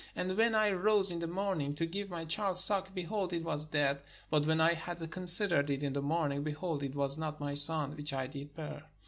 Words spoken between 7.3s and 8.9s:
my son, which I did bear."